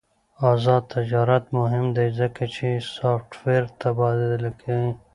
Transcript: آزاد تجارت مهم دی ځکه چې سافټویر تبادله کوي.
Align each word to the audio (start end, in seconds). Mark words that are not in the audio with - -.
آزاد 0.51 0.83
تجارت 0.95 1.43
مهم 1.57 1.85
دی 1.97 2.07
ځکه 2.19 2.43
چې 2.55 2.67
سافټویر 2.95 3.63
تبادله 3.81 4.51
کوي. 4.61 4.91